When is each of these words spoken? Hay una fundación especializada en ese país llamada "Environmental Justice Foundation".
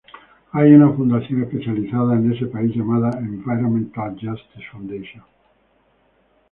Hay 0.53 0.71
una 0.73 0.91
fundación 0.93 1.43
especializada 1.43 2.15
en 2.15 2.33
ese 2.33 2.47
país 2.47 2.75
llamada 2.75 3.15
"Environmental 3.19 4.11
Justice 4.13 4.65
Foundation". 4.71 5.23